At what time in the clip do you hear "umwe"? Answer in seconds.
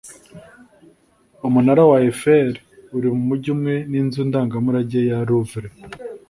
3.55-3.73